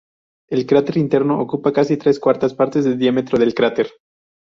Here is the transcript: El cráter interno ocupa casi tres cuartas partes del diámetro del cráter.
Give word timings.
El 0.49 0.65
cráter 0.65 0.97
interno 0.97 1.39
ocupa 1.39 1.71
casi 1.71 1.95
tres 1.95 2.19
cuartas 2.19 2.55
partes 2.55 2.85
del 2.85 2.97
diámetro 2.97 3.37
del 3.37 3.53
cráter. 3.53 3.87